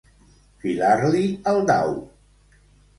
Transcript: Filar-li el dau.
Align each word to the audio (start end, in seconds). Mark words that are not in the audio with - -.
Filar-li 0.63 1.21
el 1.55 1.63
dau. 1.71 1.97